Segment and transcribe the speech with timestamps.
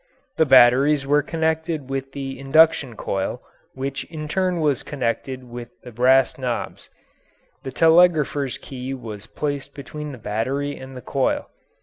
[0.37, 3.39] The batteries were connected with the induction coil,
[3.75, 6.89] which in turn was connected with the brass knobs;
[7.61, 11.51] the telegrapher's key was placed between the battery and the coil.